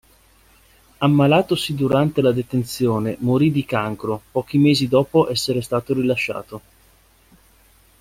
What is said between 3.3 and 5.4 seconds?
di cancro pochi mesi dopo